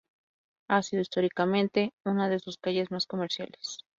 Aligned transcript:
Ha 0.67 0.81
sido 0.81 1.03
históricamente 1.03 1.93
una 2.03 2.27
de 2.27 2.39
sus 2.39 2.57
calles 2.57 2.89
más 2.89 3.05
comerciales. 3.05 3.85